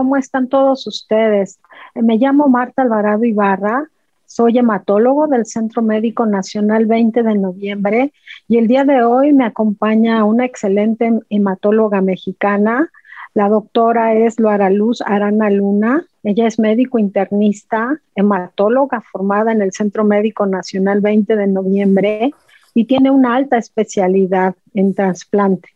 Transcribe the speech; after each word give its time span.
¿cómo 0.00 0.16
están 0.16 0.48
todos 0.48 0.86
ustedes? 0.86 1.58
Me 1.94 2.16
llamo 2.16 2.48
Marta 2.48 2.80
Alvarado 2.80 3.22
Ibarra, 3.22 3.90
soy 4.24 4.56
hematólogo 4.56 5.26
del 5.26 5.44
Centro 5.44 5.82
Médico 5.82 6.24
Nacional 6.24 6.86
20 6.86 7.22
de 7.22 7.34
noviembre 7.34 8.14
y 8.48 8.56
el 8.56 8.66
día 8.66 8.84
de 8.84 9.04
hoy 9.04 9.34
me 9.34 9.44
acompaña 9.44 10.24
una 10.24 10.46
excelente 10.46 11.20
hematóloga 11.28 12.00
mexicana. 12.00 12.88
La 13.34 13.50
doctora 13.50 14.14
es 14.14 14.40
Luara 14.40 14.70
Luz 14.70 15.02
Arana 15.02 15.50
Luna. 15.50 16.06
Ella 16.22 16.46
es 16.46 16.58
médico 16.58 16.98
internista, 16.98 18.00
hematóloga 18.14 19.02
formada 19.02 19.52
en 19.52 19.60
el 19.60 19.72
Centro 19.72 20.04
Médico 20.04 20.46
Nacional 20.46 21.02
20 21.02 21.36
de 21.36 21.46
noviembre 21.46 22.32
y 22.72 22.86
tiene 22.86 23.10
una 23.10 23.34
alta 23.34 23.58
especialidad 23.58 24.54
en 24.72 24.94
trasplante. 24.94 25.68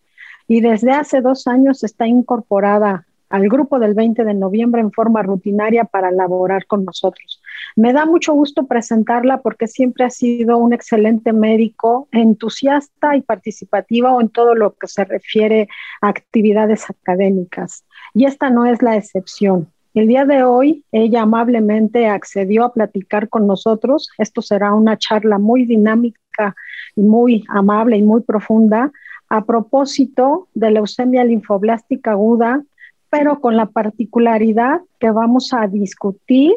Y 0.49 0.63
desde 0.63 0.93
hace 0.93 1.21
dos 1.21 1.47
años 1.47 1.85
está 1.85 2.07
incorporada 2.07 3.05
al 3.35 3.49
grupo 3.49 3.81
del 3.81 3.95
20 3.95 4.23
de 4.23 4.33
noviembre 4.33 4.81
en 4.81 4.93
forma 4.93 5.21
rutinaria 5.21 5.85
para 5.85 6.13
laborar 6.13 6.67
con 6.67 6.85
nosotros. 6.85 7.43
Me 7.75 7.93
da 7.93 8.07
mucho 8.07 8.33
gusto 8.33 8.69
presentarla 8.69 9.43
porque 9.43 9.67
siempre 9.67 10.05
ha 10.05 10.11
sido 10.11 10.57
un 10.57 10.73
excelente 10.73 11.33
médico, 11.33 12.07
entusiasta 12.13 13.17
y 13.17 13.23
participativa 13.23 14.17
en 14.21 14.29
todo 14.29 14.55
lo 14.55 14.75
que 14.75 14.87
se 14.87 15.05
refiere 15.05 15.67
a 16.01 16.11
actividades 16.11 16.89
académicas. 16.89 17.85
Y 18.15 18.27
esta 18.27 18.51
no 18.51 18.67
es 18.67 18.81
la 18.83 18.95
excepción. 18.95 19.67
El 19.95 20.07
día 20.07 20.27
de 20.27 20.45
hoy 20.45 20.85
ella 20.93 21.23
amablemente 21.23 22.07
accedió 22.07 22.63
a 22.63 22.73
platicar 22.73 23.29
con 23.29 23.49
nosotros. 23.49 24.11
Esto 24.17 24.43
será 24.43 24.75
una 24.75 24.97
charla 24.97 25.39
muy 25.41 25.65
dinámica 25.65 26.55
y 26.95 27.03
muy 27.03 27.45
amable 27.49 27.97
y 27.97 28.03
muy 28.03 28.21
profunda 28.21 28.93
a 29.29 29.45
propósito 29.45 30.47
de 30.55 30.71
leucemia 30.71 31.25
linfoblástica 31.25 32.13
aguda, 32.13 32.63
pero 33.15 33.41
con 33.41 33.57
la 33.57 33.67
particularidad 33.67 34.81
que 34.99 35.09
vamos 35.13 35.53
a 35.53 35.69
discutir 35.69 36.53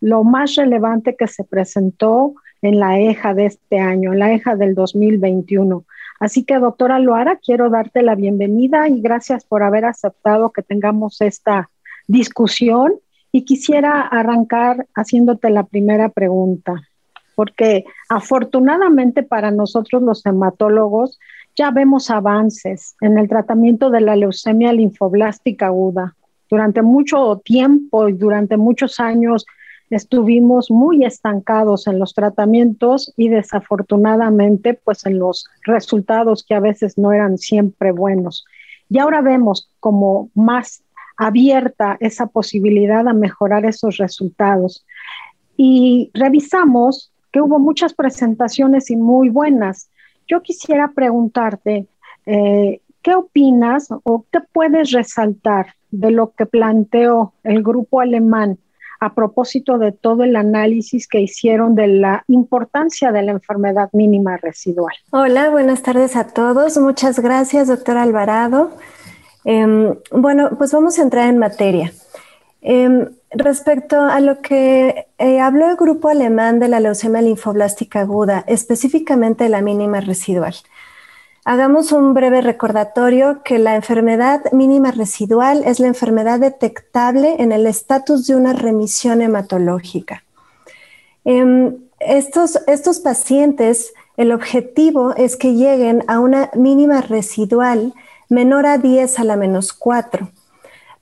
lo 0.00 0.22
más 0.22 0.54
relevante 0.54 1.16
que 1.16 1.26
se 1.26 1.42
presentó 1.42 2.34
en 2.62 2.78
la 2.78 3.00
EJA 3.00 3.34
de 3.34 3.46
este 3.46 3.80
año, 3.80 4.12
en 4.12 4.20
la 4.20 4.32
EJA 4.32 4.54
del 4.54 4.76
2021. 4.76 5.84
Así 6.20 6.44
que, 6.44 6.60
doctora 6.60 7.00
Loara, 7.00 7.40
quiero 7.44 7.70
darte 7.70 8.02
la 8.02 8.14
bienvenida 8.14 8.88
y 8.88 9.00
gracias 9.00 9.44
por 9.44 9.64
haber 9.64 9.84
aceptado 9.84 10.52
que 10.52 10.62
tengamos 10.62 11.20
esta 11.22 11.70
discusión. 12.06 12.94
Y 13.32 13.44
quisiera 13.44 14.02
arrancar 14.02 14.86
haciéndote 14.94 15.50
la 15.50 15.64
primera 15.64 16.10
pregunta, 16.10 16.88
porque 17.34 17.84
afortunadamente 18.08 19.24
para 19.24 19.50
nosotros 19.50 20.02
los 20.02 20.24
hematólogos 20.24 21.18
ya 21.56 21.70
vemos 21.70 22.10
avances 22.10 22.96
en 23.00 23.18
el 23.18 23.28
tratamiento 23.28 23.90
de 23.90 24.02
la 24.02 24.14
leucemia 24.14 24.72
linfoblástica 24.72 25.66
aguda. 25.66 26.14
Durante 26.48 26.82
mucho 26.82 27.40
tiempo 27.44 28.08
y 28.08 28.12
durante 28.12 28.56
muchos 28.56 29.00
años 29.00 29.46
estuvimos 29.90 30.70
muy 30.70 31.04
estancados 31.04 31.86
en 31.86 31.98
los 31.98 32.12
tratamientos 32.14 33.12
y 33.16 33.28
desafortunadamente 33.28 34.74
pues 34.74 35.06
en 35.06 35.18
los 35.18 35.46
resultados 35.64 36.44
que 36.46 36.54
a 36.54 36.60
veces 36.60 36.98
no 36.98 37.12
eran 37.12 37.38
siempre 37.38 37.90
buenos. 37.90 38.44
Y 38.88 38.98
ahora 38.98 39.20
vemos 39.22 39.70
como 39.80 40.30
más 40.34 40.82
abierta 41.16 41.96
esa 42.00 42.26
posibilidad 42.26 43.08
a 43.08 43.14
mejorar 43.14 43.64
esos 43.64 43.96
resultados. 43.96 44.84
Y 45.56 46.10
revisamos 46.14 47.10
que 47.32 47.40
hubo 47.40 47.58
muchas 47.58 47.94
presentaciones 47.94 48.90
y 48.90 48.96
muy 48.96 49.30
buenas. 49.30 49.88
Yo 50.26 50.42
quisiera 50.42 50.92
preguntarte, 50.94 51.86
eh, 52.26 52.80
¿qué 53.02 53.14
opinas 53.14 53.88
o 54.02 54.24
qué 54.32 54.40
puedes 54.52 54.92
resaltar 54.92 55.74
de 55.90 56.10
lo 56.10 56.32
que 56.32 56.46
planteó 56.46 57.32
el 57.44 57.62
grupo 57.62 58.00
alemán 58.00 58.58
a 59.00 59.14
propósito 59.14 59.78
de 59.78 59.92
todo 59.92 60.24
el 60.24 60.36
análisis 60.36 61.06
que 61.06 61.20
hicieron 61.20 61.74
de 61.74 61.88
la 61.88 62.24
importancia 62.28 63.12
de 63.12 63.22
la 63.22 63.32
enfermedad 63.32 63.90
mínima 63.92 64.36
residual. 64.36 64.94
Hola, 65.10 65.50
buenas 65.50 65.82
tardes 65.82 66.16
a 66.16 66.28
todos. 66.28 66.78
Muchas 66.78 67.20
gracias, 67.20 67.68
doctor 67.68 67.98
Alvarado. 67.98 68.70
Em, 69.44 69.94
bueno, 70.10 70.50
pues 70.56 70.72
vamos 70.72 70.98
a 70.98 71.02
entrar 71.02 71.28
en 71.28 71.38
materia. 71.38 71.92
Em, 72.62 73.08
respecto 73.30 74.00
a 74.00 74.20
lo 74.20 74.40
que 74.40 75.06
eh, 75.18 75.40
habló 75.40 75.70
el 75.70 75.76
grupo 75.76 76.08
alemán 76.08 76.58
de 76.58 76.68
la 76.68 76.80
leucemia 76.80 77.22
linfoblástica 77.22 78.00
aguda, 78.00 78.44
específicamente 78.46 79.48
la 79.48 79.62
mínima 79.62 80.00
residual. 80.00 80.54
Hagamos 81.44 81.92
un 81.92 82.12
breve 82.12 82.40
recordatorio 82.40 83.42
que 83.44 83.58
la 83.58 83.76
enfermedad 83.76 84.42
mínima 84.52 84.90
residual 84.90 85.62
es 85.64 85.78
la 85.78 85.86
enfermedad 85.86 86.40
detectable 86.40 87.36
en 87.38 87.52
el 87.52 87.66
estatus 87.66 88.26
de 88.26 88.34
una 88.34 88.52
remisión 88.52 89.22
hematológica. 89.22 90.24
Em, 91.24 91.76
estos, 92.00 92.60
estos 92.66 92.98
pacientes, 92.98 93.94
el 94.16 94.32
objetivo 94.32 95.14
es 95.14 95.36
que 95.36 95.54
lleguen 95.54 96.04
a 96.08 96.18
una 96.18 96.50
mínima 96.54 97.00
residual 97.00 97.94
menor 98.28 98.66
a 98.66 98.78
10 98.78 99.18
a 99.20 99.24
la 99.24 99.36
menos 99.36 99.72
4. 99.72 100.28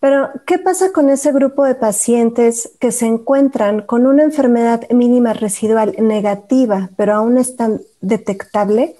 Pero, 0.05 0.29
¿qué 0.45 0.59
pasa 0.59 0.93
con 0.93 1.09
ese 1.09 1.33
grupo 1.33 1.65
de 1.65 1.75
pacientes 1.75 2.73
que 2.79 2.93
se 2.93 3.07
encuentran 3.07 3.81
con 3.81 4.07
una 4.07 4.23
enfermedad 4.23 4.87
mínima 4.91 5.33
residual 5.33 5.97
negativa, 5.99 6.91
pero 6.99 7.15
aún 7.15 7.39
están 7.39 7.81
detectable? 8.03 8.97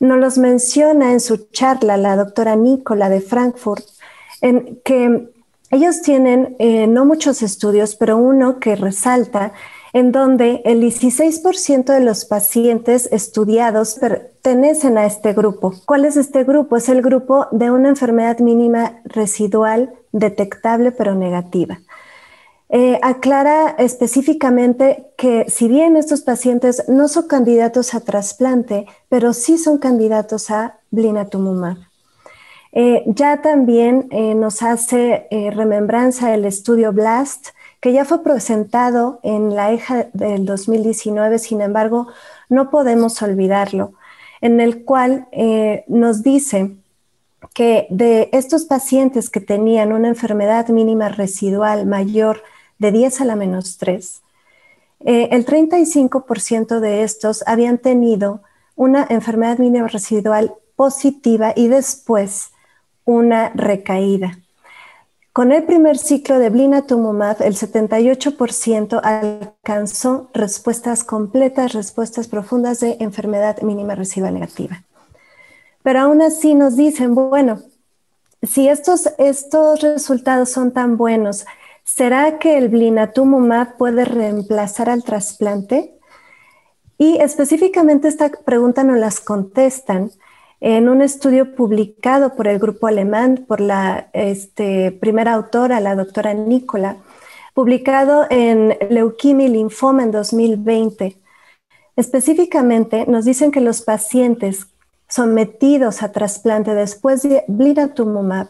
Nos 0.00 0.18
los 0.18 0.36
menciona 0.36 1.12
en 1.12 1.20
su 1.20 1.46
charla 1.52 1.96
la 1.96 2.16
doctora 2.16 2.56
Nicola 2.56 3.08
de 3.08 3.20
Frankfurt, 3.20 3.84
en 4.40 4.80
que 4.84 5.30
ellos 5.70 6.02
tienen 6.02 6.56
eh, 6.58 6.88
no 6.88 7.04
muchos 7.04 7.40
estudios, 7.40 7.94
pero 7.94 8.16
uno 8.16 8.58
que 8.58 8.74
resalta 8.74 9.52
en 9.92 10.10
donde 10.10 10.62
el 10.64 10.82
16% 10.82 11.92
de 11.92 12.00
los 12.00 12.24
pacientes 12.24 13.08
estudiados 13.12 13.94
pertenecen 13.94 14.98
a 14.98 15.06
este 15.06 15.32
grupo. 15.32 15.74
¿Cuál 15.86 16.06
es 16.06 16.16
este 16.16 16.42
grupo? 16.42 16.76
Es 16.76 16.88
el 16.88 17.02
grupo 17.02 17.46
de 17.52 17.70
una 17.70 17.88
enfermedad 17.88 18.40
mínima 18.40 19.00
residual 19.04 19.94
detectable 20.12 20.92
pero 20.92 21.14
negativa. 21.14 21.78
Eh, 22.70 22.98
aclara 23.02 23.70
específicamente 23.78 25.06
que 25.16 25.46
si 25.48 25.68
bien 25.68 25.96
estos 25.96 26.20
pacientes 26.20 26.84
no 26.86 27.08
son 27.08 27.26
candidatos 27.26 27.94
a 27.94 28.00
trasplante, 28.00 28.86
pero 29.08 29.32
sí 29.32 29.56
son 29.56 29.78
candidatos 29.78 30.50
a 30.50 30.78
blinatumumab. 30.90 31.78
Eh, 32.72 33.04
ya 33.06 33.40
también 33.40 34.08
eh, 34.10 34.34
nos 34.34 34.62
hace 34.62 35.26
remembranza 35.54 36.34
el 36.34 36.44
estudio 36.44 36.92
BLAST, 36.92 37.48
que 37.80 37.94
ya 37.94 38.04
fue 38.04 38.22
presentado 38.22 39.20
en 39.22 39.54
la 39.54 39.72
EJA 39.72 40.08
del 40.12 40.44
2019, 40.44 41.38
sin 41.38 41.62
embargo, 41.62 42.08
no 42.50 42.68
podemos 42.68 43.22
olvidarlo, 43.22 43.92
en 44.42 44.60
el 44.60 44.84
cual 44.84 45.28
nos 45.86 46.22
dice 46.22 46.76
que 47.54 47.86
de 47.90 48.28
estos 48.32 48.64
pacientes 48.64 49.30
que 49.30 49.40
tenían 49.40 49.92
una 49.92 50.08
enfermedad 50.08 50.68
mínima 50.68 51.08
residual 51.08 51.86
mayor 51.86 52.42
de 52.78 52.92
10 52.92 53.20
a 53.20 53.24
la 53.24 53.36
menos 53.36 53.78
3, 53.78 54.22
eh, 55.00 55.28
el 55.32 55.46
35% 55.46 56.80
de 56.80 57.02
estos 57.02 57.44
habían 57.46 57.78
tenido 57.78 58.42
una 58.74 59.06
enfermedad 59.08 59.58
mínima 59.58 59.88
residual 59.88 60.54
positiva 60.76 61.52
y 61.54 61.68
después 61.68 62.50
una 63.04 63.50
recaída. 63.54 64.38
Con 65.32 65.52
el 65.52 65.62
primer 65.62 65.98
ciclo 65.98 66.38
de 66.40 66.50
blinatumomab, 66.50 67.42
el 67.42 67.54
78% 67.54 69.00
alcanzó 69.02 70.30
respuestas 70.34 71.04
completas, 71.04 71.74
respuestas 71.74 72.26
profundas 72.26 72.80
de 72.80 72.96
enfermedad 72.98 73.62
mínima 73.62 73.94
residual 73.94 74.34
negativa. 74.34 74.82
Pero 75.82 76.00
aún 76.00 76.22
así 76.22 76.54
nos 76.54 76.76
dicen, 76.76 77.14
bueno, 77.14 77.60
si 78.42 78.68
estos, 78.68 79.08
estos 79.18 79.80
resultados 79.80 80.50
son 80.50 80.72
tan 80.72 80.96
buenos, 80.96 81.44
¿Será 81.94 82.38
que 82.38 82.58
el 82.58 82.68
blinatumomab 82.68 83.78
puede 83.78 84.04
reemplazar 84.04 84.90
al 84.90 85.02
trasplante? 85.02 85.98
Y 86.98 87.16
específicamente 87.16 88.08
esta 88.08 88.28
pregunta 88.28 88.84
nos 88.84 88.98
las 88.98 89.20
contestan 89.20 90.10
en 90.60 90.90
un 90.90 91.00
estudio 91.00 91.56
publicado 91.56 92.36
por 92.36 92.46
el 92.46 92.58
grupo 92.58 92.88
alemán, 92.88 93.46
por 93.48 93.62
la 93.62 94.10
este, 94.12 94.92
primera 94.92 95.32
autora, 95.32 95.80
la 95.80 95.96
doctora 95.96 96.34
Nicola, 96.34 96.98
publicado 97.54 98.26
en 98.28 98.76
Leuquimia 98.90 99.46
y 99.46 99.52
Linfoma 99.52 100.02
en 100.02 100.10
2020. 100.10 101.16
Específicamente 101.96 103.06
nos 103.06 103.24
dicen 103.24 103.50
que 103.50 103.62
los 103.62 103.80
pacientes 103.80 104.66
sometidos 105.08 106.02
a 106.02 106.12
trasplante 106.12 106.74
después 106.74 107.22
de 107.22 107.44
blinatumomab 107.48 108.48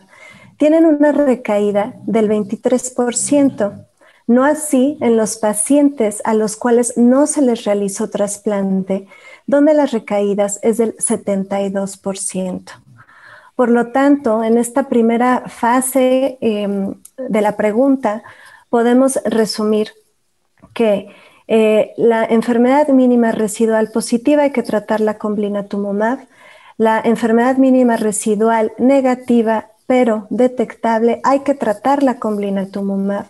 tienen 0.59 0.87
una 0.87 1.13
recaída 1.13 1.95
del 2.05 2.29
23%, 2.29 3.87
no 4.27 4.45
así 4.45 4.99
en 5.01 5.17
los 5.17 5.37
pacientes 5.37 6.21
a 6.25 6.35
los 6.35 6.57
cuales 6.57 6.97
no 6.97 7.27
se 7.27 7.43
les 7.43 7.65
realizó 7.65 8.11
trasplante, 8.11 9.07
donde 9.47 9.73
las 9.73 9.93
recaídas 9.93 10.59
es 10.63 10.77
del 10.79 10.97
72%. 10.97 12.73
Por 13.55 13.71
lo 13.71 13.93
tanto, 13.93 14.45
en 14.45 14.59
esta 14.59 14.89
primera 14.89 15.45
fase 15.49 16.39
em, 16.41 16.95
de 17.17 17.41
la 17.41 17.57
pregunta, 17.57 18.23
podemos 18.69 19.19
resumir 19.25 19.93
que 20.75 21.09
eh, 21.49 21.95
la 21.97 22.25
enfermedad 22.25 22.89
mínima 22.89 23.33
residual 23.33 23.91
positiva 23.91 24.43
hay 24.43 24.53
que 24.53 24.63
tratarla 24.63 25.19
con 25.19 25.35
blinatumomab, 25.35 26.21
la 26.77 27.01
enfermedad 27.01 27.57
mínima 27.57 27.97
residual 27.97 28.73
negativa 28.79 29.71
pero 29.87 30.27
detectable 30.29 31.21
hay 31.25 31.41
que 31.41 31.55
tratarla 31.55 32.19
con 32.19 32.37
blinatumomab 32.37 33.25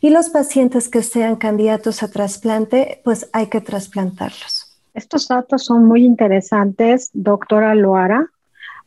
y 0.00 0.10
los 0.10 0.30
pacientes 0.30 0.88
que 0.88 1.02
sean 1.02 1.34
candidatos 1.34 2.04
a 2.04 2.08
trasplante 2.08 3.00
pues 3.02 3.28
hay 3.32 3.48
que 3.48 3.60
trasplantarlos. 3.60 4.78
Estos 4.94 5.26
datos 5.26 5.64
son 5.64 5.86
muy 5.86 6.04
interesantes, 6.04 7.10
doctora 7.12 7.74
Loara, 7.74 8.30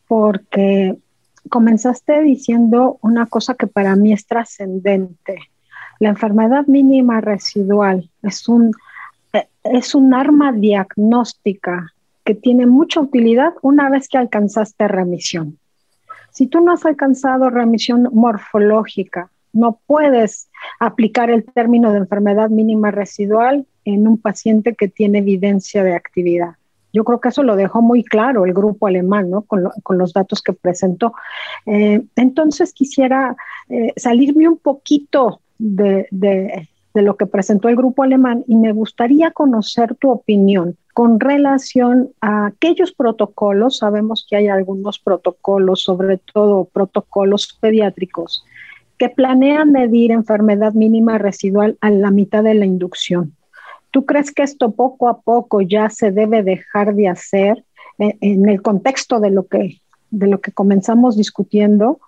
porque 0.06 0.96
comenzaste 1.50 2.22
diciendo 2.22 2.98
una 3.02 3.26
cosa 3.26 3.54
que 3.54 3.66
para 3.66 3.94
mí 3.94 4.14
es 4.14 4.26
trascendente. 4.26 5.38
La 5.98 6.10
enfermedad 6.10 6.66
mínima 6.66 7.20
residual 7.20 8.08
es 8.22 8.48
un, 8.48 8.72
es 9.64 9.94
un 9.94 10.14
arma 10.14 10.52
diagnóstica 10.52 11.92
que 12.24 12.34
tiene 12.34 12.66
mucha 12.66 13.00
utilidad 13.00 13.54
una 13.62 13.88
vez 13.90 14.08
que 14.08 14.18
alcanzaste 14.18 14.86
remisión. 14.86 15.58
Si 16.30 16.46
tú 16.46 16.60
no 16.60 16.72
has 16.72 16.84
alcanzado 16.84 17.50
remisión 17.50 18.08
morfológica, 18.12 19.30
no 19.52 19.80
puedes 19.86 20.50
aplicar 20.78 21.30
el 21.30 21.44
término 21.44 21.90
de 21.90 21.98
enfermedad 21.98 22.50
mínima 22.50 22.90
residual 22.90 23.66
en 23.84 24.06
un 24.06 24.18
paciente 24.18 24.74
que 24.74 24.88
tiene 24.88 25.18
evidencia 25.18 25.82
de 25.82 25.94
actividad. 25.94 26.52
Yo 26.92 27.04
creo 27.04 27.20
que 27.20 27.30
eso 27.30 27.42
lo 27.42 27.56
dejó 27.56 27.82
muy 27.82 28.04
claro 28.04 28.44
el 28.44 28.54
grupo 28.54 28.86
alemán, 28.86 29.30
¿no? 29.30 29.42
Con, 29.42 29.98
los 29.98 30.12
datos 30.12 30.42
que 30.42 30.52
presentó. 30.52 31.12
Eh, 31.66 32.02
entonces 32.16 32.72
quisiera 32.72 33.36
eh, 33.68 33.92
salirme 33.96 34.48
un 34.48 34.58
poquito 34.58 35.40
de, 35.58 36.06
de, 36.10 36.68
lo 36.94 37.16
que 37.16 37.26
presentó 37.26 37.68
el 37.68 37.76
grupo 37.76 38.02
alemán 38.02 38.44
y 38.48 38.56
me 38.56 38.72
gustaría 38.72 39.30
conocer 39.30 39.94
tu 39.94 40.10
opinión 40.10 40.76
con 40.94 41.20
relación 41.20 42.10
a 42.20 42.46
aquellos 42.46 42.92
protocolos. 42.92 43.78
Sabemos 43.78 44.26
que 44.28 44.34
hay 44.34 44.48
algunos 44.48 44.98
protocolos, 44.98 45.82
sobre 45.82 46.18
todo 46.18 46.64
protocolos 46.64 47.56
pediátricos, 47.60 48.44
que 48.98 49.08
planean 49.08 49.70
medir 49.70 50.10
enfermedad 50.10 50.72
mínima 50.72 51.18
residual 51.18 51.78
a 51.80 51.90
la 51.90 52.10
mitad 52.10 52.42
de 52.42 52.54
la 52.54 52.66
inducción. 52.66 53.36
¿Tú 53.90 54.04
crees 54.04 54.32
que 54.32 54.42
esto 54.42 54.72
poco 54.72 55.08
a 55.08 55.20
poco 55.20 55.60
ya 55.60 55.88
se 55.88 56.10
debe 56.10 56.42
dejar 56.42 56.94
de 56.94 57.08
hacer 57.08 57.64
en, 57.98 58.48
el 58.48 58.60
contexto 58.60 59.20
de 59.20 59.30
lo, 59.30 59.46
que, 59.46 59.80
de 60.10 60.26
lo 60.26 60.40
que 60.40 60.52
comenzamos 60.52 61.16
discutiendo? 61.16 62.00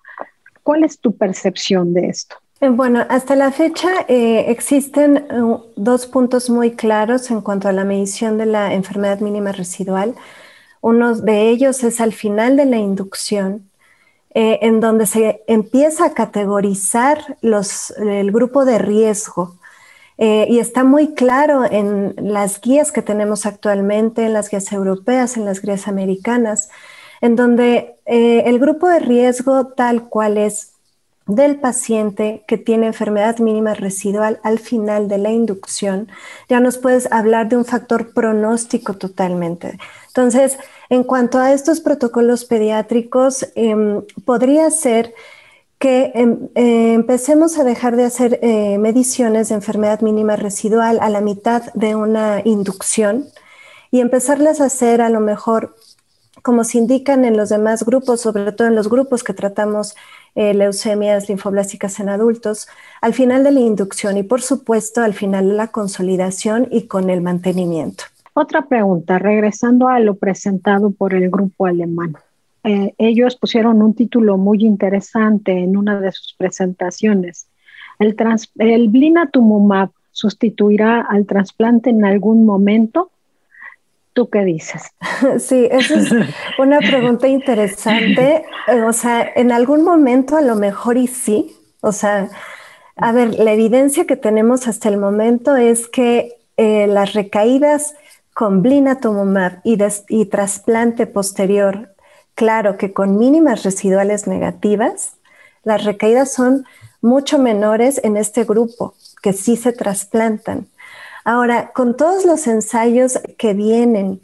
¿Cuál 0.63 0.83
es 0.83 0.99
tu 0.99 1.15
percepción 1.15 1.93
de 1.93 2.07
esto? 2.07 2.35
Eh, 2.61 2.69
bueno, 2.69 3.03
hasta 3.09 3.35
la 3.35 3.51
fecha 3.51 3.89
eh, 4.07 4.45
existen 4.49 5.17
eh, 5.17 5.23
dos 5.75 6.05
puntos 6.05 6.49
muy 6.51 6.75
claros 6.75 7.31
en 7.31 7.41
cuanto 7.41 7.67
a 7.67 7.71
la 7.71 7.83
medición 7.85 8.37
de 8.37 8.45
la 8.45 8.73
enfermedad 8.73 9.19
mínima 9.19 9.51
residual. 9.51 10.13
Uno 10.79 11.15
de 11.15 11.49
ellos 11.49 11.83
es 11.83 11.99
al 12.01 12.13
final 12.13 12.57
de 12.57 12.65
la 12.65 12.77
inducción, 12.77 13.69
en 14.33 14.79
donde 14.79 15.07
se 15.07 15.43
empieza 15.47 16.05
a 16.05 16.13
categorizar 16.13 17.37
el 17.41 18.31
grupo 18.31 18.63
de 18.65 18.77
riesgo 18.77 19.57
y 20.17 20.59
está 20.59 20.83
muy 20.85 21.13
claro 21.13 21.65
en 21.69 22.15
las 22.17 22.61
guías 22.61 22.91
que 22.91 23.01
tenemos 23.01 23.45
actualmente, 23.45 24.25
en 24.25 24.33
las 24.33 24.49
guías 24.49 24.71
europeas, 24.71 25.37
en 25.37 25.45
las 25.45 25.61
guías 25.61 25.87
americanas, 25.87 26.69
en 27.19 27.35
donde 27.35 27.95
el 28.05 28.57
grupo 28.57 28.87
de 28.87 28.99
riesgo 28.99 29.67
tal 29.67 30.07
cual 30.09 30.37
es 30.37 30.70
del 31.35 31.59
paciente 31.59 32.43
que 32.45 32.57
tiene 32.57 32.87
enfermedad 32.87 33.39
mínima 33.39 33.73
residual 33.73 34.39
al 34.43 34.59
final 34.59 35.07
de 35.07 35.17
la 35.17 35.31
inducción, 35.31 36.09
ya 36.49 36.59
nos 36.59 36.77
puedes 36.77 37.09
hablar 37.11 37.47
de 37.47 37.55
un 37.55 37.63
factor 37.63 38.13
pronóstico 38.13 38.95
totalmente. 38.95 39.77
Entonces, 40.07 40.57
en 40.89 41.03
cuanto 41.03 41.39
a 41.39 41.53
estos 41.53 41.79
protocolos 41.79 42.43
pediátricos, 42.43 43.47
em, 43.55 44.01
podría 44.25 44.69
ser 44.71 45.13
que 45.79 46.11
em, 46.13 46.49
eh, 46.55 46.93
empecemos 46.93 47.57
a 47.57 47.63
dejar 47.63 47.95
de 47.95 48.03
hacer 48.03 48.39
eh, 48.41 48.77
mediciones 48.77 49.49
de 49.49 49.55
enfermedad 49.55 50.01
mínima 50.01 50.35
residual 50.35 50.99
a 51.01 51.09
la 51.09 51.21
mitad 51.21 51.73
de 51.73 51.95
una 51.95 52.41
inducción 52.43 53.25
y 53.89 54.01
empezarlas 54.01 54.59
a 54.59 54.65
hacer 54.65 55.01
a 55.01 55.09
lo 55.09 55.21
mejor 55.21 55.75
como 56.43 56.63
se 56.63 56.77
indican 56.77 57.23
en 57.25 57.37
los 57.37 57.49
demás 57.49 57.83
grupos, 57.83 58.21
sobre 58.21 58.51
todo 58.51 58.67
en 58.67 58.75
los 58.75 58.89
grupos 58.89 59.23
que 59.23 59.33
tratamos 59.33 59.95
eh, 60.35 60.53
leucemias 60.53 61.27
linfoblásticas 61.29 61.99
en 61.99 62.09
adultos, 62.09 62.67
al 63.01 63.13
final 63.13 63.43
de 63.43 63.51
la 63.51 63.59
inducción 63.59 64.17
y 64.17 64.23
por 64.23 64.41
supuesto 64.41 65.01
al 65.01 65.13
final 65.13 65.49
de 65.49 65.55
la 65.55 65.67
consolidación 65.67 66.67
y 66.71 66.87
con 66.87 67.09
el 67.09 67.21
mantenimiento. 67.21 68.05
Otra 68.33 68.65
pregunta, 68.65 69.19
regresando 69.19 69.89
a 69.89 69.99
lo 69.99 70.15
presentado 70.15 70.91
por 70.91 71.13
el 71.13 71.29
grupo 71.29 71.65
alemán. 71.65 72.15
Eh, 72.63 72.93
ellos 72.97 73.35
pusieron 73.35 73.81
un 73.81 73.93
título 73.93 74.37
muy 74.37 74.63
interesante 74.63 75.51
en 75.51 75.75
una 75.75 75.99
de 75.99 76.11
sus 76.11 76.35
presentaciones. 76.37 77.47
¿El, 77.99 78.15
trans, 78.15 78.51
el 78.57 78.87
blinatumumab 78.87 79.89
sustituirá 80.11 81.01
al 81.01 81.25
trasplante 81.25 81.89
en 81.89 82.05
algún 82.05 82.45
momento? 82.45 83.11
¿Tú 84.13 84.29
qué 84.29 84.43
dices? 84.43 84.83
Sí, 85.39 85.67
esa 85.69 85.99
es 85.99 86.11
una 86.57 86.79
pregunta 86.79 87.27
interesante. 87.27 88.43
Eh, 88.67 88.81
o 88.81 88.91
sea, 88.91 89.31
en 89.35 89.51
algún 89.51 89.83
momento 89.83 90.35
a 90.35 90.41
lo 90.41 90.55
mejor 90.55 90.97
y 90.97 91.07
sí. 91.07 91.55
O 91.81 91.91
sea, 91.91 92.29
a 92.95 93.11
ver, 93.11 93.35
la 93.35 93.53
evidencia 93.53 94.05
que 94.05 94.15
tenemos 94.15 94.67
hasta 94.67 94.89
el 94.89 94.97
momento 94.97 95.55
es 95.55 95.87
que 95.87 96.33
eh, 96.57 96.87
las 96.87 97.13
recaídas 97.13 97.95
con 98.33 98.61
blinatumumab 98.61 99.61
y, 99.63 99.77
y 100.09 100.25
trasplante 100.25 101.05
posterior 101.05 101.91
Claro 102.35 102.77
que 102.77 102.93
con 102.93 103.17
mínimas 103.17 103.63
residuales 103.63 104.27
negativas, 104.27 105.17
las 105.63 105.83
recaídas 105.83 106.33
son 106.33 106.65
mucho 107.01 107.37
menores 107.37 108.01
en 108.03 108.17
este 108.17 108.45
grupo, 108.45 108.95
que 109.21 109.33
sí 109.33 109.55
se 109.57 109.73
trasplantan. 109.73 110.67
Ahora, 111.23 111.71
con 111.73 111.95
todos 111.95 112.25
los 112.25 112.47
ensayos 112.47 113.19
que 113.37 113.53
vienen, 113.53 114.21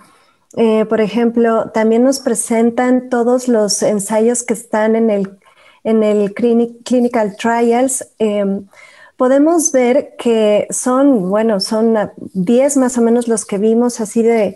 eh, 0.55 0.85
por 0.85 1.01
ejemplo, 1.01 1.69
también 1.71 2.03
nos 2.03 2.19
presentan 2.19 3.09
todos 3.09 3.47
los 3.47 3.83
ensayos 3.83 4.43
que 4.43 4.53
están 4.53 4.95
en 4.95 5.09
el, 5.09 5.37
en 5.83 6.03
el 6.03 6.33
clinical 6.33 7.35
trials. 7.37 8.07
Em, 8.17 8.67
podemos 9.17 9.71
ver 9.71 10.15
que 10.17 10.67
son, 10.69 11.29
bueno, 11.29 11.59
son 11.59 11.95
10 12.33 12.77
más 12.77 12.97
o 12.97 13.01
menos 13.01 13.27
los 13.27 13.45
que 13.45 13.57
vimos 13.57 13.99
así 13.99 14.23
de, 14.23 14.55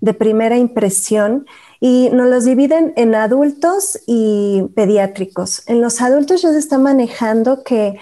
de 0.00 0.14
primera 0.14 0.56
impresión 0.56 1.46
y 1.80 2.10
nos 2.12 2.28
los 2.28 2.44
dividen 2.44 2.92
en 2.96 3.14
adultos 3.14 4.00
y 4.06 4.64
pediátricos. 4.74 5.62
En 5.68 5.80
los 5.80 6.00
adultos 6.00 6.42
ya 6.42 6.52
se 6.52 6.58
está 6.58 6.78
manejando 6.78 7.62
que 7.62 7.98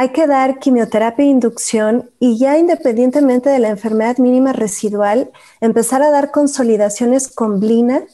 hay 0.00 0.12
que 0.12 0.26
dar 0.26 0.58
quimioterapia 0.60 1.26
e 1.26 1.28
inducción 1.28 2.08
y 2.18 2.38
ya 2.38 2.56
independientemente 2.56 3.50
de 3.50 3.58
la 3.58 3.68
enfermedad 3.68 4.16
mínima 4.16 4.54
residual, 4.54 5.30
empezar 5.60 6.00
a 6.02 6.10
dar 6.10 6.30
consolidaciones 6.30 7.28
con 7.28 7.60
blina, 7.60 8.04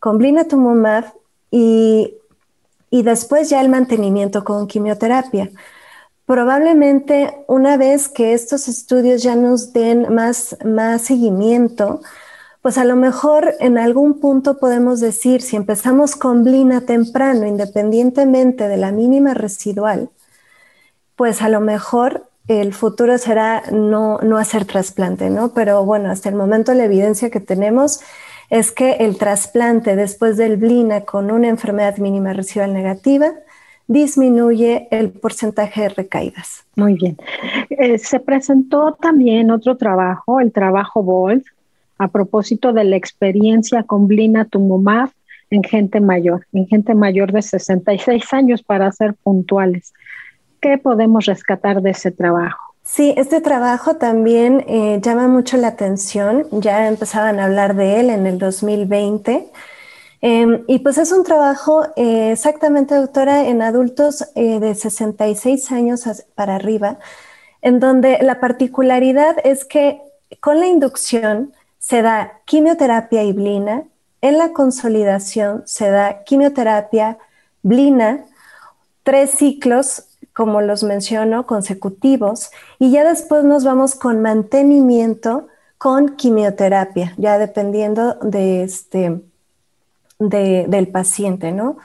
con 0.00 0.18
blinatumomab 0.18 1.12
y, 1.48 2.16
y 2.90 3.04
después 3.04 3.50
ya 3.50 3.60
el 3.60 3.68
mantenimiento 3.68 4.42
con 4.42 4.66
quimioterapia. 4.66 5.52
Probablemente 6.26 7.32
una 7.46 7.76
vez 7.76 8.08
que 8.08 8.32
estos 8.32 8.66
estudios 8.66 9.22
ya 9.22 9.36
nos 9.36 9.72
den 9.72 10.12
más, 10.12 10.56
más 10.64 11.02
seguimiento, 11.02 12.00
pues 12.62 12.78
a 12.78 12.84
lo 12.84 12.96
mejor 12.96 13.54
en 13.60 13.78
algún 13.78 14.18
punto 14.18 14.58
podemos 14.58 14.98
decir, 14.98 15.40
si 15.40 15.54
empezamos 15.54 16.16
con 16.16 16.42
blina 16.42 16.80
temprano, 16.80 17.46
independientemente 17.46 18.66
de 18.66 18.76
la 18.76 18.90
mínima 18.90 19.34
residual, 19.34 20.10
pues 21.16 21.42
a 21.42 21.48
lo 21.48 21.60
mejor 21.60 22.26
el 22.48 22.72
futuro 22.72 23.18
será 23.18 23.62
no, 23.70 24.18
no 24.18 24.38
hacer 24.38 24.64
trasplante, 24.64 25.30
¿no? 25.30 25.52
Pero 25.54 25.84
bueno, 25.84 26.10
hasta 26.10 26.28
el 26.28 26.34
momento 26.34 26.74
la 26.74 26.84
evidencia 26.84 27.30
que 27.30 27.40
tenemos 27.40 28.00
es 28.50 28.72
que 28.72 28.92
el 29.00 29.16
trasplante 29.16 29.96
después 29.96 30.36
del 30.36 30.56
blina 30.56 31.02
con 31.02 31.30
una 31.30 31.48
enfermedad 31.48 31.96
mínima 31.98 32.32
residual 32.32 32.74
negativa 32.74 33.32
disminuye 33.86 34.88
el 34.90 35.10
porcentaje 35.10 35.82
de 35.82 35.88
recaídas. 35.90 36.64
Muy 36.76 36.94
bien. 36.94 37.16
Eh, 37.70 37.98
se 37.98 38.20
presentó 38.20 38.92
también 39.00 39.50
otro 39.50 39.76
trabajo, 39.76 40.40
el 40.40 40.52
trabajo 40.52 41.02
BOLD, 41.02 41.42
a 41.98 42.08
propósito 42.08 42.72
de 42.72 42.84
la 42.84 42.96
experiencia 42.96 43.84
con 43.84 44.08
blinatumomab 44.08 45.10
en 45.50 45.62
gente 45.62 46.00
mayor, 46.00 46.46
en 46.52 46.66
gente 46.66 46.94
mayor 46.94 47.32
de 47.32 47.42
66 47.42 48.32
años 48.32 48.62
para 48.62 48.90
ser 48.92 49.14
puntuales. 49.14 49.92
¿Qué 50.62 50.78
podemos 50.78 51.26
rescatar 51.26 51.82
de 51.82 51.90
ese 51.90 52.12
trabajo? 52.12 52.72
Sí, 52.84 53.12
este 53.16 53.40
trabajo 53.40 53.96
también 53.96 54.64
eh, 54.68 55.00
llama 55.02 55.26
mucho 55.26 55.56
la 55.56 55.66
atención. 55.66 56.46
Ya 56.52 56.86
empezaban 56.86 57.40
a 57.40 57.46
hablar 57.46 57.74
de 57.74 57.98
él 57.98 58.10
en 58.10 58.28
el 58.28 58.38
2020. 58.38 59.50
Em, 60.20 60.62
y 60.68 60.78
pues 60.78 60.98
es 60.98 61.10
un 61.10 61.24
trabajo 61.24 61.84
eh, 61.96 62.30
exactamente, 62.30 62.94
doctora, 62.94 63.48
en 63.48 63.60
adultos 63.60 64.24
eh, 64.36 64.60
de 64.60 64.76
66 64.76 65.72
años 65.72 66.04
para 66.36 66.54
arriba, 66.54 67.00
en 67.60 67.80
donde 67.80 68.18
la 68.22 68.38
particularidad 68.38 69.34
es 69.42 69.64
que 69.64 70.00
con 70.38 70.60
la 70.60 70.68
inducción 70.68 71.52
se 71.80 72.02
da 72.02 72.40
quimioterapia 72.44 73.24
y 73.24 73.32
blina, 73.32 73.82
en 74.20 74.38
la 74.38 74.52
consolidación 74.52 75.64
se 75.66 75.90
da 75.90 76.22
quimioterapia, 76.22 77.18
blina, 77.62 78.26
tres 79.02 79.32
ciclos, 79.32 80.06
como 80.32 80.60
los 80.60 80.82
menciono, 80.82 81.46
consecutivos, 81.46 82.50
y 82.78 82.90
ya 82.90 83.04
después 83.04 83.44
nos 83.44 83.64
vamos 83.64 83.94
con 83.94 84.22
mantenimiento 84.22 85.48
con 85.78 86.16
quimioterapia, 86.16 87.14
ya 87.16 87.38
dependiendo 87.38 88.14
de 88.22 88.62
este, 88.62 89.20
del 90.18 90.88
paciente, 90.88 91.52
¿no? 91.52 91.78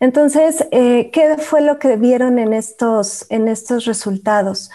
Entonces, 0.00 0.66
eh, 0.70 1.10
¿qué 1.12 1.36
fue 1.38 1.60
lo 1.60 1.78
que 1.78 1.96
vieron 1.96 2.38
en 2.38 2.52
estos, 2.52 3.26
en 3.30 3.48
estos 3.48 3.86
resultados? 3.86 4.70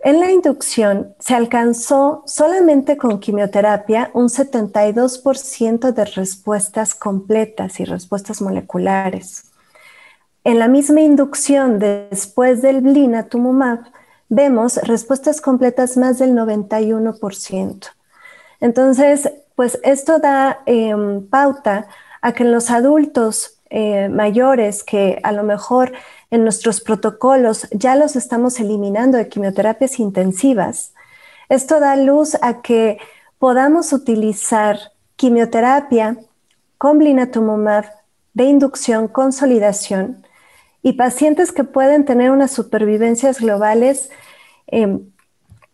En 0.00 0.20
la 0.20 0.30
inducción 0.30 1.14
se 1.18 1.34
alcanzó 1.34 2.22
solamente 2.26 2.96
con 2.98 3.20
quimioterapia 3.20 4.10
un 4.12 4.28
72% 4.28 5.92
de 5.92 6.04
respuestas 6.04 6.94
completas 6.94 7.80
y 7.80 7.84
respuestas 7.84 8.42
moleculares. 8.42 9.50
En 10.44 10.58
la 10.58 10.68
misma 10.68 11.00
inducción 11.00 11.78
después 11.78 12.60
del 12.60 12.82
blinatumomab 12.82 13.78
vemos 14.28 14.76
respuestas 14.76 15.40
completas 15.40 15.96
más 15.96 16.18
del 16.18 16.34
91%. 16.34 17.86
Entonces, 18.60 19.32
pues 19.54 19.80
esto 19.82 20.18
da 20.18 20.60
em, 20.66 21.26
pauta 21.26 21.86
a 22.20 22.32
que 22.32 22.42
en 22.42 22.52
los 22.52 22.70
adultos 22.70 23.58
eh, 23.70 24.10
mayores 24.10 24.84
que 24.84 25.18
a 25.22 25.32
lo 25.32 25.44
mejor 25.44 25.92
en 26.30 26.42
nuestros 26.42 26.82
protocolos 26.82 27.66
ya 27.70 27.96
los 27.96 28.14
estamos 28.14 28.60
eliminando 28.60 29.16
de 29.16 29.30
quimioterapias 29.30 29.98
intensivas, 29.98 30.92
esto 31.48 31.80
da 31.80 31.96
luz 31.96 32.36
a 32.42 32.60
que 32.60 32.98
podamos 33.38 33.94
utilizar 33.94 34.78
quimioterapia 35.16 36.18
con 36.76 36.98
blinatumomab 36.98 37.86
de 38.34 38.44
inducción, 38.44 39.08
consolidación 39.08 40.24
y 40.84 40.92
pacientes 40.92 41.50
que 41.50 41.64
pueden 41.64 42.04
tener 42.04 42.30
unas 42.30 42.52
supervivencias 42.52 43.40
globales 43.40 44.10
em, 44.68 45.00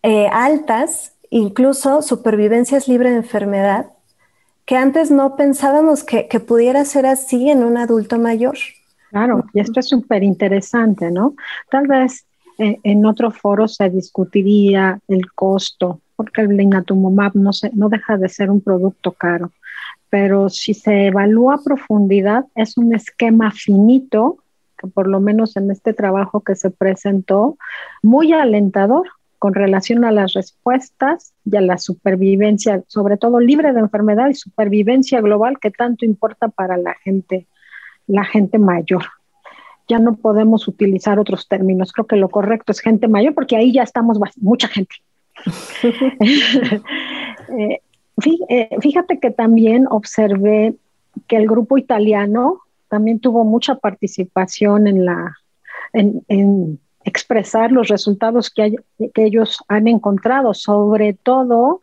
eh, 0.03 0.29
altas, 0.33 1.15
incluso 1.29 2.01
supervivencias 2.01 2.89
libre 2.89 3.11
de 3.11 3.17
enfermedad, 3.17 3.91
que 4.65 4.77
antes 4.77 5.11
no 5.11 5.37
pensábamos 5.37 6.05
que 6.05 6.41
pudiera 6.41 6.85
ser 6.87 7.05
así 7.05 7.51
en 7.51 7.65
un 7.65 7.77
adulto 7.77 8.19
mayor. 8.19 8.57
Claro, 9.11 9.45
y 9.53 9.61
esto 9.61 9.81
es 9.81 9.89
súper 9.89 10.23
interesante, 10.23 11.11
¿no? 11.11 11.35
Tal 11.69 11.89
vez 11.89 12.25
eh, 12.59 12.79
en 12.85 13.05
otro 13.05 13.33
foro 13.33 13.67
se 13.67 13.91
discutiría 13.91 15.01
el 15.09 15.33
costo, 15.33 16.01
porque 16.15 16.43
el 16.43 16.49
blinatumomab 16.49 17.35
no, 17.35 17.51
no 17.73 17.89
deja 17.89 18.17
de 18.17 18.29
ser 18.29 18.51
un 18.51 18.61
producto 18.61 19.11
caro, 19.13 19.51
pero 20.11 20.49
si 20.49 20.75
se 20.75 21.07
evalúa 21.07 21.57
a 21.57 21.63
profundidad, 21.65 22.45
es 22.55 22.77
un 22.77 22.95
esquema 22.95 23.51
finito, 23.51 24.39
que 24.81 24.89
por 24.89 25.07
lo 25.07 25.21
menos 25.21 25.57
en 25.57 25.71
este 25.71 25.93
trabajo 25.93 26.41
que 26.41 26.57
se 26.57 26.71
presentó, 26.71 27.59
muy 28.03 28.33
alentador 28.33 29.09
con 29.39 29.55
relación 29.55 30.05
a 30.05 30.13
las 30.13 30.35
respuestas 30.35 31.33
y 31.45 31.57
a 31.57 31.61
la 31.61 31.79
supervivencia, 31.79 32.83
sobre 32.87 33.17
todo 33.17 33.41
libre 33.41 33.73
de 33.73 33.81
enfermedad 33.81 34.29
y 34.29 34.35
supervivencia 34.35 35.21
global 35.21 35.59
que 35.59 35.71
tanto 35.71 36.05
importa 36.05 36.49
para 36.49 36.77
la 36.77 36.95
gente 36.95 37.47
la 38.07 38.25
gente 38.25 38.59
mayor. 38.59 39.05
Ya 39.89 39.99
no 39.99 40.17
podemos 40.17 40.69
utilizar 40.69 41.19
otros 41.19 41.49
términos. 41.49 41.93
Creo 41.93 42.07
que 42.07 42.17
lo 42.17 42.29
correcto 42.29 42.73
es 42.73 42.81
gente 42.81 43.09
mayor 43.09 43.35
porque 43.35 43.57
ahí 43.57 43.73
ya 43.73 43.83
estamos 43.83 44.19
mucha 44.37 44.69
gente. 44.69 44.97
Eh, 47.59 47.81
eh, 48.49 48.69
fíjate 48.81 49.19
que 49.19 49.33
también 49.33 49.89
observé 49.89 50.77
que 51.27 51.37
el 51.37 51.49
grupo 51.49 51.79
italiano 51.79 52.61
también 52.91 53.21
tuvo 53.21 53.45
mucha 53.45 53.77
participación 53.77 54.87
en 54.87 55.05
la 55.07 55.37
en, 55.93 56.79
expresar 57.03 57.73
los 57.73 57.89
resultados 57.89 58.51
que, 58.51 58.77
que 59.15 59.25
ellos 59.25 59.65
han 59.69 59.89
encontrado, 59.89 60.53
sobre 60.53 61.15
todo 61.15 61.83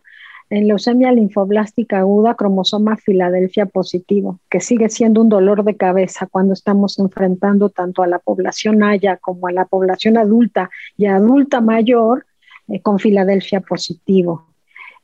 en 0.50 0.68
leucemia 0.68 1.12
linfoblástica 1.12 2.00
aguda, 2.00 2.36
cromosoma 2.36 2.98
Filadelfia 2.98 3.66
positivo, 3.66 4.40
que 4.50 4.60
sigue 4.62 4.90
siendo 4.90 5.22
un 5.22 5.30
dolor 5.30 5.64
de 5.64 5.76
cabeza 5.76 6.28
cuando 6.28 6.54
estamos 6.54 7.00
enfrentando 7.00 7.70
tanto 7.70 8.04
a 8.04 8.08
la 8.08 8.20
población 8.20 8.84
haya 8.84 9.18
como 9.18 9.48
a 9.48 9.52
la 9.52 9.66
población 9.66 10.18
adulta 10.18 10.70
y 10.96 11.08
adulta 11.08 11.62
mayor 11.62 12.26
eh, 12.68 12.82
con 12.82 13.00
Filadelfia 13.00 13.62
positivo. 13.62 14.47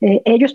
Eh, 0.06 0.20
ellos 0.26 0.54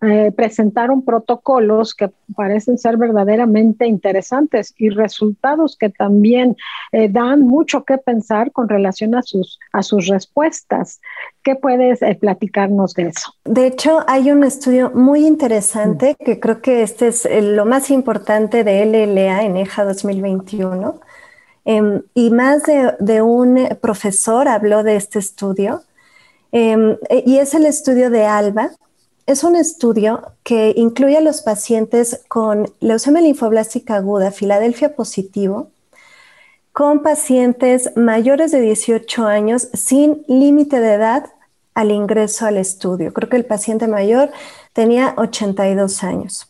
eh, 0.00 0.32
presentaron 0.34 1.02
protocolos 1.02 1.94
que 1.94 2.10
parecen 2.34 2.78
ser 2.78 2.96
verdaderamente 2.96 3.86
interesantes 3.86 4.72
y 4.78 4.88
resultados 4.88 5.76
que 5.76 5.90
también 5.90 6.56
eh, 6.92 7.10
dan 7.10 7.42
mucho 7.42 7.84
que 7.84 7.98
pensar 7.98 8.52
con 8.52 8.70
relación 8.70 9.14
a 9.14 9.20
sus, 9.20 9.60
a 9.74 9.82
sus 9.82 10.06
respuestas. 10.06 11.02
¿Qué 11.42 11.56
puedes 11.56 12.00
platicarnos 12.20 12.94
de 12.94 13.08
eso? 13.08 13.34
De 13.44 13.66
hecho, 13.66 14.02
hay 14.08 14.30
un 14.30 14.44
estudio 14.44 14.90
muy 14.94 15.26
interesante 15.26 16.16
que 16.18 16.40
creo 16.40 16.62
que 16.62 16.80
este 16.80 17.08
es 17.08 17.28
lo 17.30 17.66
más 17.66 17.90
importante 17.90 18.64
de 18.64 18.86
LLA 18.86 19.42
en 19.42 19.58
EJA 19.58 19.84
2021. 19.84 21.00
Em, 21.66 22.00
y 22.14 22.30
más 22.30 22.62
de, 22.62 22.94
de, 22.98 23.20
un 23.20 23.68
profesor 23.82 24.48
habló 24.48 24.82
de 24.82 24.96
este 24.96 25.18
estudio. 25.18 25.82
Em, 26.50 26.96
y 27.26 27.36
es 27.36 27.52
el 27.52 27.66
estudio 27.66 28.08
de 28.08 28.24
ALBA, 28.24 28.70
es 29.26 29.42
un 29.42 29.56
estudio 29.56 30.22
que 30.44 30.72
incluye 30.76 31.16
a 31.16 31.20
los 31.20 31.42
pacientes 31.42 32.22
con 32.28 32.72
leucemia 32.78 33.20
linfoblástica 33.20 33.96
aguda, 33.96 34.30
Filadelfia 34.30 34.94
positivo, 34.94 35.70
con 36.72 37.02
pacientes 37.02 37.90
mayores 37.96 38.52
de 38.52 38.60
18 38.60 39.26
años 39.26 39.68
sin 39.72 40.24
límite 40.28 40.78
de 40.78 40.92
edad 40.92 41.26
al 41.74 41.90
ingreso 41.90 42.46
al 42.46 42.56
estudio. 42.56 43.12
Creo 43.12 43.28
que 43.28 43.36
el 43.36 43.44
paciente 43.44 43.88
mayor 43.88 44.30
tenía 44.72 45.14
82 45.16 46.04
años. 46.04 46.48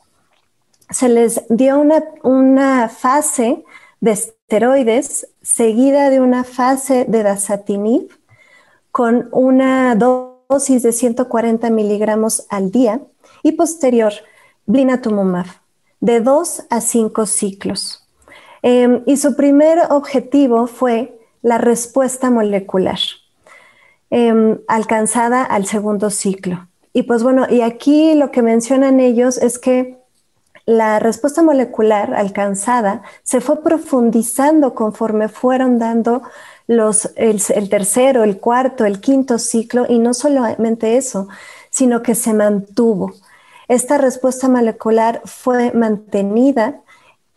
Se 0.91 1.09
les 1.09 1.43
dio 1.49 1.81
una, 1.81 2.05
una 2.23 2.89
fase 2.89 3.65
de 4.01 4.11
esteroides 4.13 5.29
seguida 5.43 6.11
de 6.11 6.21
una 6.21 6.45
fase 6.45 7.07
de 7.09 7.23
dasatinib 7.23 8.11
con 8.93 9.29
una 9.33 9.95
dosis 9.95 10.36
dosis 10.49 10.83
de 10.83 10.93
140 10.93 11.71
miligramos 11.71 12.47
al 12.49 12.71
día 12.71 13.01
y 13.43 13.53
posterior 13.53 14.13
blinatumomab 14.67 15.47
de 16.01 16.21
2 16.21 16.67
a 16.71 16.81
5 16.81 17.27
ciclos. 17.27 18.07
Em, 18.63 19.03
y 19.07 19.17
su 19.17 19.37
primer 19.37 19.79
objetivo 19.91 20.67
fue 20.67 21.19
la 21.43 21.59
respuesta 21.59 22.31
molecular 22.31 22.99
em, 24.11 24.59
alcanzada 24.69 25.43
al 25.43 25.67
segundo 25.67 26.11
ciclo. 26.11 26.69
Y 26.93 27.03
pues 27.03 27.23
bueno, 27.23 27.47
y 27.49 27.61
aquí 27.61 28.15
lo 28.15 28.31
que 28.31 28.43
mencionan 28.43 29.01
ellos 29.01 29.37
es 29.39 29.59
que 29.59 29.99
la 30.65 30.99
respuesta 30.99 31.43
molecular 31.43 32.15
alcanzada 32.15 33.03
se 33.23 33.41
fue 33.41 33.63
profundizando 33.63 34.75
conforme 34.75 35.29
fueron 35.29 35.79
dando 35.79 36.23
los, 36.67 37.11
el, 37.17 37.69
tercero, 37.69 38.25
el 38.25 38.39
cuarto, 38.39 38.85
el 38.85 39.01
quinto 39.01 39.39
ciclo 39.39 39.87
y 39.89 39.99
no 39.99 40.15
solamente 40.15 40.97
eso, 40.97 41.29
sino 41.71 42.03
que 42.03 42.15
se 42.15 42.33
mantuvo. 42.35 43.15
Esta 43.69 43.99
respuesta 43.99 44.49
molecular 44.49 45.23
fue 45.25 45.73
mantenida 45.73 46.81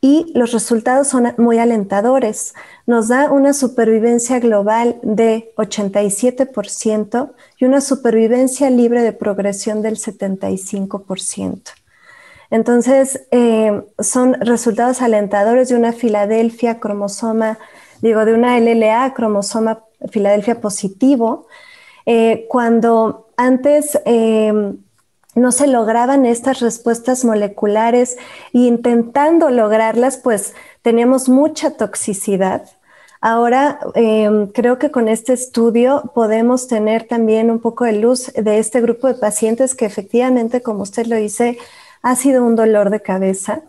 y 0.02 0.32
los 0.34 0.52
resultados 0.54 1.10
son 1.10 1.34
muy 1.38 1.58
alentadores. 1.60 2.54
Nos 2.86 3.10
da 3.10 3.32
una 3.32 3.54
supervivencia 3.54 4.40
global 4.40 5.00
de 5.04 5.52
87% 5.58 7.34
y 7.58 7.66
una 7.66 7.82
supervivencia 7.82 8.70
libre 8.70 9.02
de 9.04 9.12
progresión 9.12 9.82
del 9.82 9.98
75%. 9.98 11.74
Entonces, 12.52 13.28
eh, 13.32 13.84
son 14.00 14.34
resultados 14.36 15.02
alentadores 15.02 15.70
de 15.70 15.76
una 15.76 15.94
Filadelfia 15.94 16.80
cromosoma 16.80 17.60
digo, 18.02 18.26
de 18.26 18.34
una 18.34 18.58
LLA, 18.58 19.14
cromosoma 19.14 19.84
Filadelfia 20.10 20.62
positivo, 20.62 21.48
eh, 22.06 22.46
cuando 22.50 23.28
antes 23.38 24.00
em, 24.06 24.78
no 25.36 25.52
se 25.52 25.68
lograban 25.68 26.26
estas 26.26 26.60
respuestas 26.60 27.24
moleculares 27.24 28.18
e 28.54 28.60
intentando 28.60 29.50
lograrlas, 29.50 30.18
pues 30.18 30.54
teníamos 30.82 31.30
mucha 31.30 31.72
toxicidad. 31.78 32.64
Ahora 33.22 33.80
em, 33.96 34.48
creo 34.48 34.80
que 34.80 34.92
con 34.92 35.10
este 35.10 35.34
estudio 35.34 36.12
podemos 36.16 36.68
tener 36.68 37.04
también 37.04 37.52
un 37.52 37.60
poco 37.60 37.84
de 37.84 37.94
luz 37.94 38.32
de 38.34 38.60
este 38.60 38.80
grupo 38.82 39.08
de 39.08 39.16
pacientes 39.16 39.76
que 39.76 39.86
efectivamente, 39.86 40.62
como 40.62 40.84
usted 40.84 41.06
lo 41.06 41.18
dice, 41.18 41.58
ha 42.02 42.16
sido 42.16 42.46
un 42.46 42.56
dolor 42.56 42.90
de 42.90 43.02
cabeza 43.02 43.62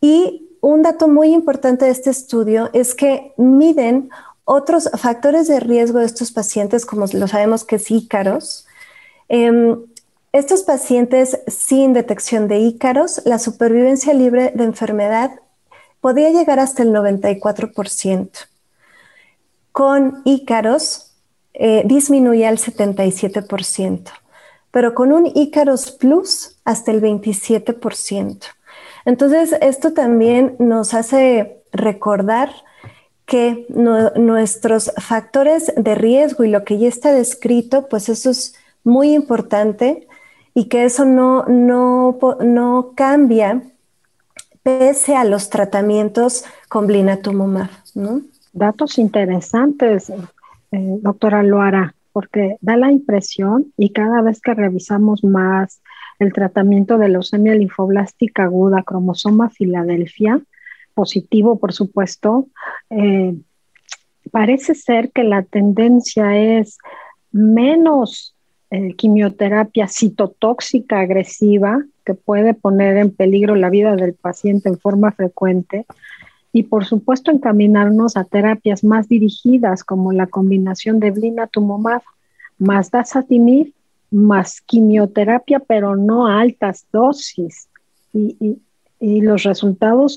Y 0.00 0.51
un 0.62 0.82
dato 0.82 1.08
muy 1.08 1.34
importante 1.34 1.84
de 1.84 1.90
este 1.90 2.10
estudio 2.10 2.70
es 2.72 2.94
que 2.94 3.34
miden 3.36 4.10
otros 4.44 4.88
factores 4.96 5.48
de 5.48 5.58
riesgo 5.58 5.98
de 5.98 6.06
estos 6.06 6.30
pacientes, 6.30 6.86
como 6.86 7.06
lo 7.12 7.26
sabemos 7.26 7.64
que 7.64 7.76
es 7.76 7.90
ícaros. 7.90 8.66
Em, 9.28 9.82
estos 10.30 10.62
pacientes 10.62 11.40
sin 11.48 11.92
detección 11.92 12.46
de 12.46 12.60
ícaros, 12.60 13.22
la 13.24 13.40
supervivencia 13.40 14.14
libre 14.14 14.52
de 14.54 14.62
enfermedad 14.62 15.32
podía 16.00 16.30
llegar 16.30 16.60
hasta 16.60 16.84
el 16.84 16.92
94%. 16.92 18.30
Con 19.72 20.22
ícaros 20.24 21.12
eh, 21.54 21.82
disminuía 21.86 22.50
el 22.50 22.58
77%, 22.58 24.10
pero 24.70 24.94
con 24.94 25.10
un 25.10 25.26
ícaros 25.34 25.90
plus 25.90 26.56
hasta 26.64 26.92
el 26.92 27.02
27%. 27.02 28.44
Entonces, 29.04 29.56
esto 29.60 29.92
también 29.92 30.56
nos 30.58 30.94
hace 30.94 31.62
recordar 31.72 32.50
que 33.26 33.66
nuestros 34.16 34.92
factores 34.98 35.72
de 35.76 35.94
riesgo 35.94 36.44
y 36.44 36.50
lo 36.50 36.64
que 36.64 36.78
ya 36.78 36.88
está 36.88 37.12
descrito, 37.12 37.88
pues 37.88 38.08
eso 38.08 38.30
es 38.30 38.54
muy 38.84 39.14
importante 39.14 40.06
y 40.54 40.68
que 40.68 40.84
eso 40.84 41.04
no, 41.04 41.44
no, 41.46 42.18
no 42.40 42.92
cambia 42.94 43.62
pese 44.62 45.16
a 45.16 45.24
los 45.24 45.50
tratamientos 45.50 46.44
con 46.68 46.86
blinatumomab. 46.86 47.70
¿no? 47.94 48.22
Datos 48.52 48.98
interesantes, 48.98 50.10
eh, 50.10 50.98
doctora 51.00 51.42
Loara, 51.42 51.94
porque 52.12 52.56
da 52.60 52.76
la 52.76 52.92
impresión 52.92 53.72
y 53.76 53.90
cada 53.90 54.20
vez 54.20 54.40
que 54.40 54.54
revisamos 54.54 55.24
más 55.24 55.80
el 56.18 56.32
tratamiento 56.32 56.98
de 56.98 57.08
leucemia 57.08 57.54
linfoblástica 57.54 58.44
aguda, 58.44 58.82
cromosoma 58.82 59.50
Filadelfia, 59.50 60.40
positivo 60.94 61.58
por 61.58 61.72
supuesto, 61.72 62.48
eh, 62.90 63.34
parece 64.30 64.74
ser 64.74 65.10
que 65.10 65.24
la 65.24 65.42
tendencia 65.42 66.38
es 66.38 66.78
menos 67.30 68.34
eh, 68.70 68.94
quimioterapia 68.94 69.88
citotóxica 69.88 71.00
agresiva 71.00 71.84
que 72.04 72.14
puede 72.14 72.54
poner 72.54 72.96
en 72.96 73.14
peligro 73.14 73.54
la 73.54 73.70
vida 73.70 73.96
del 73.96 74.14
paciente 74.14 74.68
en 74.68 74.78
forma 74.78 75.12
frecuente 75.12 75.86
y 76.52 76.64
por 76.64 76.84
supuesto 76.84 77.30
encaminarnos 77.30 78.16
a 78.16 78.24
terapias 78.24 78.84
más 78.84 79.08
dirigidas 79.08 79.84
como 79.84 80.12
la 80.12 80.26
combinación 80.26 81.00
de 81.00 81.10
blinatumomab 81.10 82.02
más 82.58 82.90
dasatinib 82.90 83.72
más 84.12 84.60
quimioterapia 84.60 85.60
pero 85.60 85.96
no 85.96 86.26
a 86.26 86.40
altas 86.40 86.86
dosis 86.92 87.68
y, 88.12 88.58
los 89.00 89.42
resultados 89.42 90.16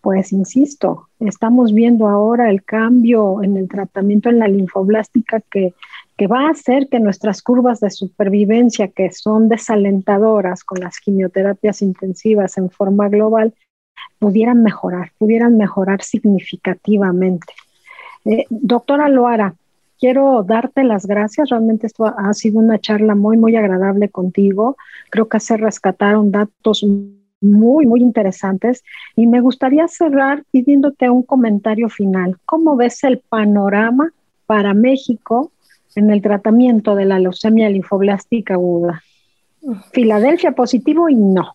pues 0.00 0.32
insisto, 0.32 1.08
estamos 1.20 1.72
viendo 1.72 2.08
ahora 2.08 2.50
el 2.50 2.64
cambio 2.64 3.42
en 3.44 3.56
el 3.56 3.68
tratamiento 3.68 4.28
en 4.28 4.40
la 4.40 4.48
linfoblástica 4.48 5.40
que 5.40 5.72
que 6.16 6.26
va 6.26 6.46
a 6.46 6.50
hacer 6.50 6.88
que 6.88 7.00
nuestras 7.00 7.42
curvas 7.42 7.80
de 7.80 7.90
supervivencia, 7.90 8.88
que 8.88 9.10
son 9.10 9.48
desalentadoras 9.48 10.62
con 10.62 10.80
las 10.80 10.98
quimioterapias 11.00 11.82
intensivas 11.82 12.56
en 12.56 12.70
forma 12.70 13.08
global, 13.08 13.54
pudieran 14.18 14.62
mejorar, 14.62 15.12
pudieran 15.18 15.56
mejorar 15.56 16.02
significativamente. 16.02 17.52
Eh, 18.24 18.46
doctora 18.48 19.08
Loara, 19.08 19.54
quiero 19.98 20.42
darte 20.42 20.84
las 20.84 21.06
gracias. 21.06 21.50
Realmente 21.50 21.86
esto 21.86 22.06
ha 22.06 22.32
sido 22.32 22.58
una 22.58 22.78
charla 22.78 23.14
muy, 23.14 23.36
muy 23.36 23.56
agradable 23.56 24.08
contigo. 24.08 24.76
Creo 25.10 25.28
que 25.28 25.40
se 25.40 25.56
rescataron 25.56 26.30
datos 26.30 26.84
muy, 27.40 27.86
muy 27.86 28.00
interesantes. 28.00 28.82
Y 29.16 29.26
me 29.26 29.40
gustaría 29.40 29.88
cerrar 29.88 30.44
pidiéndote 30.50 31.10
un 31.10 31.22
comentario 31.22 31.88
final. 31.88 32.36
¿Cómo 32.46 32.76
ves 32.76 33.04
el 33.04 33.18
panorama 33.18 34.12
para 34.46 34.74
México 34.74 35.50
en 35.96 36.10
el 36.10 36.22
tratamiento 36.22 36.94
de 36.94 37.04
la 37.04 37.18
leucemia 37.18 37.68
linfoblástica 37.68 38.54
aguda. 38.54 39.02
Filadelfia 39.92 40.52
positivo 40.52 41.08
y 41.08 41.14
no. 41.14 41.54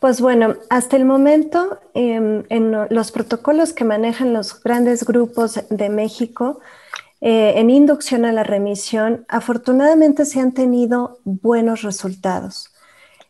Pues 0.00 0.20
bueno, 0.20 0.54
hasta 0.70 0.96
el 0.96 1.04
momento 1.04 1.80
em, 1.94 2.44
en 2.50 2.72
los 2.90 3.10
protocolos 3.10 3.72
que 3.72 3.84
manejan 3.84 4.32
los 4.32 4.62
grandes 4.62 5.04
grupos 5.04 5.64
de 5.70 5.88
México 5.88 6.60
eh, 7.20 7.54
en 7.56 7.70
inducción 7.70 8.24
a 8.24 8.32
la 8.32 8.44
remisión, 8.44 9.24
afortunadamente 9.28 10.24
se 10.24 10.40
han 10.40 10.52
tenido 10.52 11.18
buenos 11.24 11.82
resultados. 11.82 12.72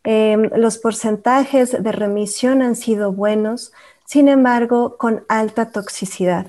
Em, 0.05 0.51
los 0.57 0.79
porcentajes 0.79 1.83
de 1.83 1.92
remisión 1.92 2.62
han 2.62 2.77
sido 2.77 3.12
buenos, 3.12 3.72
sin 4.07 4.29
embargo, 4.29 4.96
con 4.98 5.24
alta 5.29 5.70
toxicidad. 5.70 6.46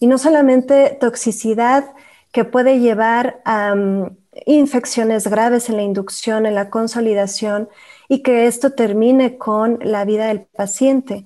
Y 0.00 0.06
no 0.06 0.18
solamente 0.18 0.96
toxicidad 1.00 1.92
que 2.32 2.44
puede 2.44 2.78
llevar 2.80 3.40
a 3.44 3.74
mm, 3.74 4.16
infecciones 4.46 5.26
graves 5.26 5.68
en 5.68 5.76
la 5.76 5.82
inducción, 5.82 6.46
en 6.46 6.54
la 6.54 6.70
consolidación 6.70 7.68
y 8.08 8.22
que 8.22 8.46
esto 8.46 8.72
termine 8.72 9.38
con 9.38 9.78
la 9.82 10.04
vida 10.04 10.26
del 10.26 10.42
paciente. 10.42 11.24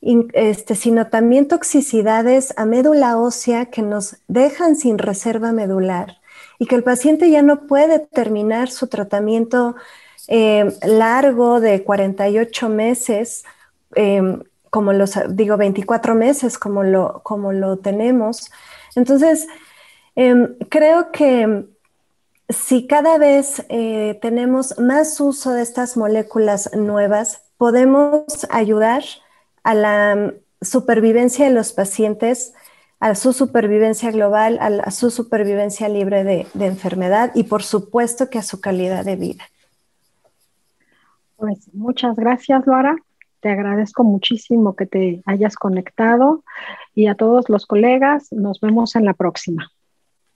Este, 0.00 0.76
sino 0.76 1.08
también 1.08 1.48
toxicidades 1.48 2.54
a 2.56 2.64
médula 2.66 3.18
ósea 3.18 3.66
que 3.66 3.82
nos 3.82 4.16
dejan 4.28 4.76
sin 4.76 4.96
reserva 4.96 5.50
medular 5.52 6.18
y 6.60 6.66
que 6.66 6.76
el 6.76 6.84
paciente 6.84 7.28
ya 7.30 7.42
no 7.42 7.66
puede 7.66 7.98
terminar 7.98 8.70
su 8.70 8.86
tratamiento 8.86 9.74
eh, 10.28 10.72
largo 10.86 11.60
de 11.60 11.82
48 11.82 12.68
meses, 12.68 13.44
em, 13.96 14.42
como 14.70 14.92
los 14.92 15.18
digo, 15.30 15.56
24 15.56 16.14
meses 16.14 16.58
como 16.58 16.84
lo, 16.84 17.20
como 17.24 17.52
lo 17.52 17.78
tenemos. 17.78 18.50
Entonces, 18.94 19.48
Em, 20.20 20.56
creo 20.68 21.12
que 21.12 21.68
si 22.48 22.88
cada 22.88 23.18
vez 23.18 23.64
eh, 23.68 24.18
tenemos 24.20 24.76
más 24.80 25.20
uso 25.20 25.52
de 25.52 25.62
estas 25.62 25.96
moléculas 25.96 26.74
nuevas, 26.74 27.42
podemos 27.56 28.24
ayudar 28.50 29.04
a 29.62 29.74
la 29.74 30.16
mm, 30.16 30.64
supervivencia 30.64 31.46
de 31.46 31.52
los 31.52 31.72
pacientes, 31.72 32.54
a 33.00 33.14
su 33.14 33.32
supervivencia 33.32 34.10
global, 34.10 34.58
a, 34.60 34.90
su 34.90 35.10
supervivencia 35.10 35.88
libre 35.88 36.24
de, 36.24 36.46
de, 36.54 36.66
enfermedad 36.66 37.30
y 37.34 37.44
por 37.44 37.62
supuesto 37.62 38.28
que 38.28 38.38
a 38.38 38.42
su 38.42 38.60
calidad 38.60 39.04
de 39.04 39.16
vida. 39.16 39.44
Pues 41.36 41.72
muchas 41.72 42.16
gracias, 42.16 42.66
Laura. 42.66 42.96
Te 43.40 43.50
agradezco 43.50 44.02
muchísimo 44.02 44.74
que 44.74 44.86
te 44.86 45.22
hayas 45.26 45.54
conectado 45.54 46.42
y 46.94 47.06
a 47.06 47.14
todos 47.14 47.48
los 47.48 47.66
colegas, 47.66 48.32
nos 48.32 48.58
vemos 48.60 48.96
en 48.96 49.04
la 49.04 49.14
próxima. 49.14 49.70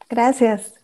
Gracias. 0.09 0.82